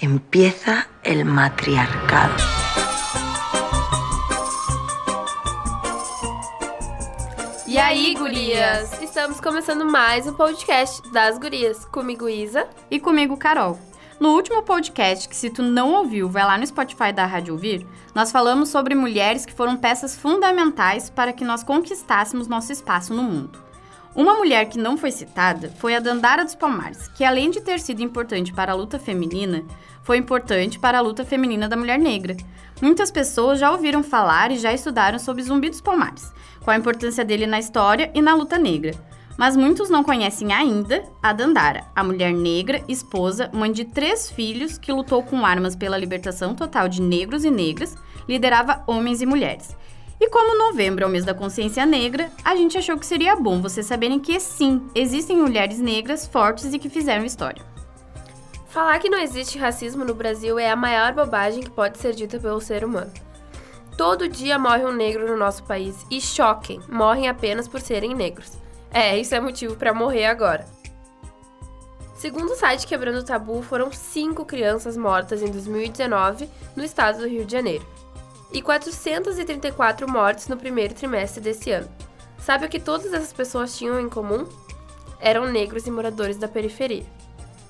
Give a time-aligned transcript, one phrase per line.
[0.00, 2.34] Empieza el matriarcado.
[7.66, 9.02] E aí, gurias?
[9.02, 11.84] Estamos começando mais um podcast das gurias.
[11.86, 12.68] Comigo, Isa.
[12.88, 13.76] E comigo, Carol.
[14.20, 17.84] No último podcast, que se tu não ouviu, vai lá no Spotify da Rádio Ouvir,
[18.14, 23.24] nós falamos sobre mulheres que foram peças fundamentais para que nós conquistássemos nosso espaço no
[23.24, 23.67] mundo.
[24.18, 27.78] Uma mulher que não foi citada foi a Dandara dos Palmares, que além de ter
[27.78, 29.62] sido importante para a luta feminina,
[30.02, 32.36] foi importante para a luta feminina da mulher negra.
[32.82, 36.32] Muitas pessoas já ouviram falar e já estudaram sobre Zumbi dos Palmares,
[36.64, 38.92] qual a importância dele na história e na luta negra.
[39.36, 44.76] Mas muitos não conhecem ainda a Dandara, a mulher negra, esposa, mãe de três filhos
[44.76, 47.94] que lutou com armas pela libertação total de negros e negras,
[48.28, 49.76] liderava homens e mulheres.
[50.20, 53.62] E como novembro é o mês da consciência negra, a gente achou que seria bom
[53.62, 57.62] vocês saberem que sim, existem mulheres negras fortes e que fizeram história.
[58.66, 62.40] Falar que não existe racismo no Brasil é a maior bobagem que pode ser dita
[62.40, 63.12] pelo ser humano.
[63.96, 68.52] Todo dia morre um negro no nosso país e choquem, morrem apenas por serem negros.
[68.90, 70.66] É, isso é motivo para morrer agora.
[72.14, 77.28] Segundo o site Quebrando o Tabu, foram cinco crianças mortas em 2019 no estado do
[77.28, 77.86] Rio de Janeiro
[78.52, 81.88] e 434 mortes no primeiro trimestre desse ano.
[82.38, 84.46] Sabe o que todas essas pessoas tinham em comum?
[85.20, 87.04] Eram negros e moradores da periferia.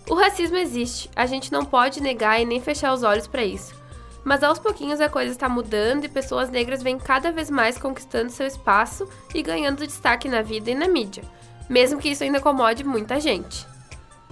[0.09, 3.75] O racismo existe, a gente não pode negar e nem fechar os olhos para isso.
[4.25, 8.31] Mas aos pouquinhos a coisa está mudando e pessoas negras vêm cada vez mais conquistando
[8.31, 11.23] seu espaço e ganhando destaque na vida e na mídia,
[11.69, 13.67] mesmo que isso ainda incomode muita gente.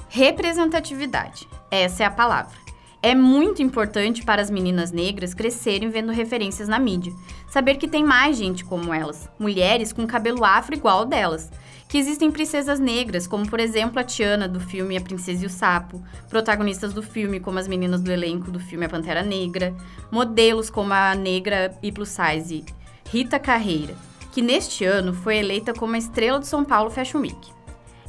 [0.08, 1.48] Representatividade.
[1.70, 2.65] Essa é a palavra.
[3.06, 7.12] É muito importante para as meninas negras crescerem vendo referências na mídia.
[7.48, 11.48] Saber que tem mais gente como elas, mulheres com cabelo afro igual ao delas.
[11.88, 15.48] Que existem princesas negras, como por exemplo a Tiana do filme A Princesa e o
[15.48, 19.72] Sapo, protagonistas do filme como as meninas do elenco do filme A Pantera Negra,
[20.10, 22.64] modelos como a negra e plus size
[23.08, 23.94] Rita Carreira,
[24.32, 27.52] que neste ano foi eleita como a estrela do São Paulo Fashion Week.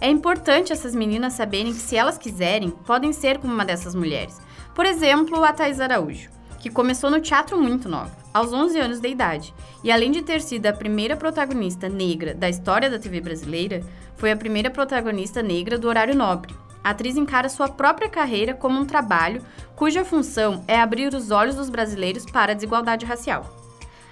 [0.01, 4.46] É importante essas meninas saberem que se elas quiserem, podem ser como uma dessas mulheres
[4.77, 6.29] por exemplo, a Thais Araújo,
[6.59, 9.51] que começou no teatro muito nova, aos 11 anos de idade,
[9.83, 13.81] e além de ter sido a primeira protagonista negra da história da TV brasileira,
[14.17, 16.53] foi a primeira protagonista negra do horário nobre.
[16.83, 19.41] A atriz encara sua própria carreira como um trabalho
[19.75, 23.51] cuja função é abrir os olhos dos brasileiros para a desigualdade racial.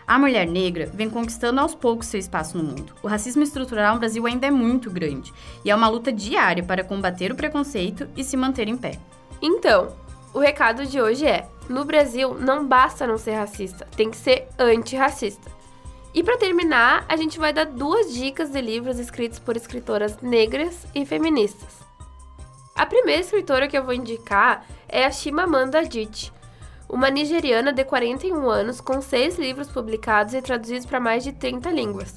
[0.08, 2.96] A mulher negra vem conquistando aos poucos seu espaço no mundo.
[3.04, 5.32] O racismo estrutural no Brasil ainda é muito grande
[5.64, 8.98] e é uma luta diária para combater o preconceito e se manter em pé.
[9.40, 9.94] Então,
[10.36, 14.48] o recado de hoje é: no Brasil não basta não ser racista, tem que ser
[14.60, 15.50] antirracista.
[16.14, 20.86] E para terminar, a gente vai dar duas dicas de livros escritos por escritoras negras
[20.94, 21.80] e feministas.
[22.76, 26.32] A primeira escritora que eu vou indicar é a Chimamanda Adichie,
[26.90, 31.70] uma nigeriana de 41 anos com seis livros publicados e traduzidos para mais de 30
[31.72, 32.16] línguas.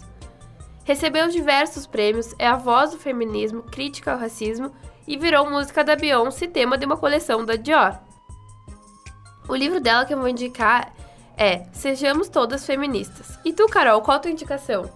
[0.85, 4.73] Recebeu diversos prêmios, é a voz do feminismo, crítica ao racismo
[5.07, 8.08] e virou música da Beyoncé tema de uma coleção da Dior.
[9.49, 10.93] O livro dela que eu vou indicar
[11.35, 13.39] é Sejamos Todas Feministas.
[13.43, 14.91] E tu, Carol, qual a tua indicação?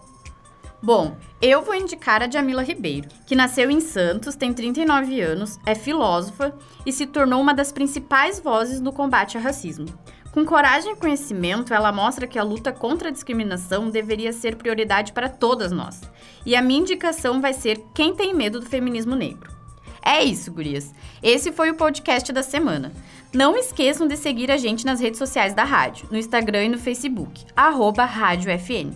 [0.83, 5.75] Bom, eu vou indicar a Jamila Ribeiro, que nasceu em Santos, tem 39 anos, é
[5.75, 6.55] filósofa
[6.85, 9.87] e se tornou uma das principais vozes no combate ao racismo.
[10.33, 15.13] Com coragem e conhecimento, ela mostra que a luta contra a discriminação deveria ser prioridade
[15.13, 16.01] para todas nós.
[16.45, 19.62] E a minha indicação vai ser Quem tem medo do feminismo negro.
[20.05, 20.93] É isso, gurias.
[21.23, 22.93] Esse foi o podcast da semana.
[23.33, 26.79] Não esqueçam de seguir a gente nas redes sociais da rádio, no Instagram e no
[26.79, 28.91] Facebook, arroba Rádio FN.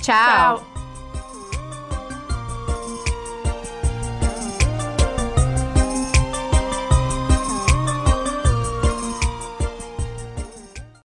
[0.00, 0.58] Tchau.
[0.64, 0.81] Tchau.